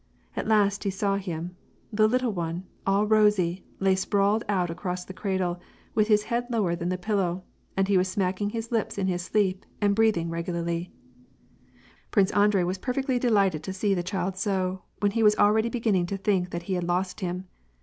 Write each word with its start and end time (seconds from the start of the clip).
At 0.35 0.47
last 0.47 0.83
he 0.83 0.89
saw 0.89 1.17
him. 1.17 1.55
The 1.93 2.07
little 2.07 2.33
one, 2.33 2.63
all 2.87 3.05
rosy, 3.05 3.63
lay 3.79 3.93
sprawled 3.93 4.43
out 4.49 4.71
across 4.71 5.05
the 5.05 5.13
cradle, 5.13 5.59
with 5.93 6.07
his 6.07 6.23
head 6.23 6.47
lower 6.49 6.75
than 6.75 6.89
the 6.89 6.97
pillow, 6.97 7.43
and 7.77 7.87
was 7.87 8.07
smacking 8.07 8.49
his 8.49 8.71
lips 8.71 8.97
in 8.97 9.05
his 9.05 9.21
sleep 9.21 9.63
and 9.79 9.95
breathing 9.95 10.31
regularly 10.31 10.89
Prince 12.09 12.31
Andrei 12.31 12.63
was 12.63 12.79
perfectly 12.79 13.19
delighted 13.19 13.61
to 13.61 13.73
see 13.73 13.93
the 13.93 14.01
child 14.01 14.35
so, 14.37 14.81
when 15.01 15.11
he 15.11 15.21
was 15.21 15.35
already 15.35 15.69
beginning 15.69 16.07
to 16.07 16.17
think 16.17 16.49
that 16.49 16.63
he 16.63 16.73
had 16.73 16.83
lost 16.83 17.19
him. 17.19 17.45